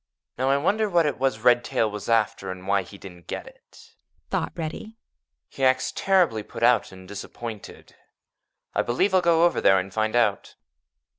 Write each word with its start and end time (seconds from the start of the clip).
"Now, 0.39 0.49
I 0.49 0.57
wonder 0.57 0.89
what 0.89 1.05
it 1.05 1.19
was 1.19 1.41
Redtail 1.41 1.91
was 1.91 2.09
after 2.09 2.49
and 2.49 2.65
why 2.67 2.81
he 2.81 2.97
didn't 2.97 3.27
get 3.27 3.45
it," 3.45 3.91
thought 4.31 4.51
Reddy. 4.55 4.97
"He 5.47 5.63
acts 5.63 5.91
terribly 5.91 6.41
put 6.41 6.63
out 6.63 6.91
and 6.91 7.07
disappointed. 7.07 7.95
I 8.73 8.81
believe 8.81 9.13
I'll 9.13 9.21
go 9.21 9.45
over 9.45 9.61
there 9.61 9.77
and 9.77 9.93
find 9.93 10.15
out." 10.15 10.55